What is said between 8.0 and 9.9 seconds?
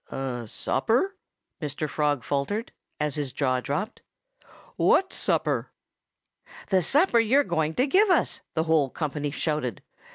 us!" the whole company shouted.